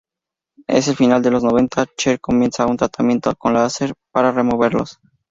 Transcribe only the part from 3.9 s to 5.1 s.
para removerlos.